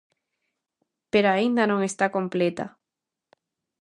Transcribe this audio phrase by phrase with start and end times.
[1.11, 2.65] Pero aínda non está completa.